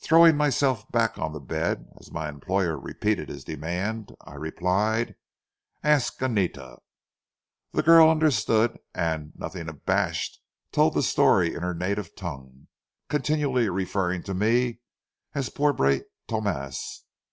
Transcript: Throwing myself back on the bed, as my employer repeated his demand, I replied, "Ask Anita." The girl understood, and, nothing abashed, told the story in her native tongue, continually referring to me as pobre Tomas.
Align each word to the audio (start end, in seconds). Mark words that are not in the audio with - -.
Throwing 0.00 0.36
myself 0.36 0.88
back 0.92 1.18
on 1.18 1.32
the 1.32 1.40
bed, 1.40 1.88
as 1.98 2.12
my 2.12 2.28
employer 2.28 2.78
repeated 2.78 3.28
his 3.28 3.42
demand, 3.42 4.14
I 4.20 4.34
replied, 4.34 5.16
"Ask 5.82 6.22
Anita." 6.22 6.76
The 7.72 7.82
girl 7.82 8.08
understood, 8.08 8.78
and, 8.94 9.32
nothing 9.34 9.68
abashed, 9.68 10.40
told 10.70 10.94
the 10.94 11.02
story 11.02 11.52
in 11.54 11.62
her 11.62 11.74
native 11.74 12.14
tongue, 12.14 12.68
continually 13.08 13.68
referring 13.68 14.22
to 14.22 14.32
me 14.32 14.78
as 15.34 15.50
pobre 15.50 16.02
Tomas. 16.28 17.04